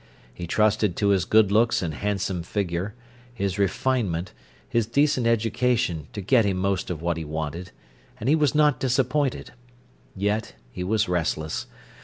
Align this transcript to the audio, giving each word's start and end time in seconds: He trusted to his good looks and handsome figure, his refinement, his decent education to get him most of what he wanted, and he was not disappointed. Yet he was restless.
He 0.33 0.47
trusted 0.47 0.95
to 0.95 1.09
his 1.09 1.25
good 1.25 1.51
looks 1.51 1.83
and 1.83 1.93
handsome 1.93 2.41
figure, 2.41 2.95
his 3.35 3.59
refinement, 3.59 4.33
his 4.67 4.87
decent 4.87 5.27
education 5.27 6.07
to 6.13 6.21
get 6.21 6.43
him 6.43 6.57
most 6.57 6.89
of 6.89 7.03
what 7.03 7.17
he 7.17 7.23
wanted, 7.23 7.69
and 8.19 8.27
he 8.27 8.33
was 8.35 8.55
not 8.55 8.79
disappointed. 8.79 9.53
Yet 10.15 10.55
he 10.71 10.83
was 10.83 11.07
restless. 11.07 11.67